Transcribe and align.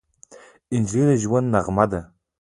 نجلۍ 0.81 1.03
د 1.07 1.11
ژونده 1.23 1.49
نغمه 1.53 1.85
ده. 1.91 2.01